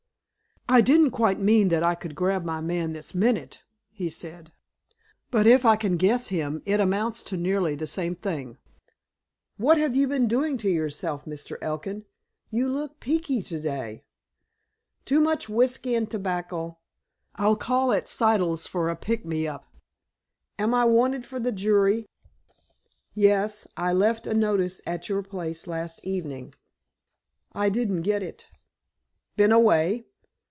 "I 0.69 0.79
didn't 0.79 1.11
quite 1.11 1.37
mean 1.37 1.67
that 1.67 1.83
I 1.83 1.95
could 1.95 2.15
grab 2.15 2.45
my 2.45 2.61
man 2.61 2.93
this 2.93 3.13
minute," 3.13 3.61
he 3.91 4.07
said, 4.07 4.53
"but, 5.29 5.45
if 5.45 5.65
I 5.65 5.75
can 5.75 5.97
guess 5.97 6.29
him, 6.29 6.61
it 6.65 6.79
amounts 6.79 7.23
to 7.23 7.35
nearly 7.35 7.75
the 7.75 7.85
same 7.87 8.15
thing. 8.15 8.57
What 9.57 9.77
have 9.77 9.97
you 9.97 10.07
been 10.07 10.29
doing 10.29 10.57
to 10.59 10.69
yourself, 10.69 11.25
Mr. 11.25 11.57
Elkin? 11.61 12.05
You 12.49 12.69
look 12.69 13.01
peeky 13.01 13.41
to 13.47 13.59
day." 13.59 14.05
"Too 15.03 15.19
much 15.19 15.49
whiskey 15.49 15.93
and 15.93 16.09
tobacco. 16.09 16.77
I'll 17.35 17.57
call 17.57 17.91
at 17.91 18.07
Siddle's 18.07 18.65
for 18.65 18.87
a 18.89 18.95
'pick 18.95 19.25
me 19.25 19.45
up.' 19.45 19.65
Am 20.57 20.73
I 20.73 20.85
wanted 20.85 21.25
for 21.25 21.37
the 21.39 21.51
jury?" 21.51 22.05
"Yes. 23.13 23.67
I 23.75 23.91
left 23.91 24.25
a 24.25 24.33
notice 24.33 24.81
at 24.87 25.09
your 25.09 25.21
place 25.21 25.67
last 25.67 25.99
evening." 26.05 26.53
"I 27.51 27.67
didn't 27.67 28.03
get 28.03 28.23
it." 28.23 28.47
"Been 29.35 29.51
away?" 29.51 30.05